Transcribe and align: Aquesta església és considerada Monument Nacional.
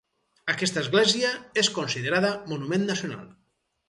Aquesta 0.51 0.79
església 0.85 1.33
és 1.63 1.69
considerada 1.75 2.31
Monument 2.53 2.89
Nacional. 2.93 3.29